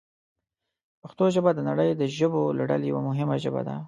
[1.01, 3.75] پښتو ژبه د نړۍ د ژبو له ډلې یوه مهمه ژبه ده.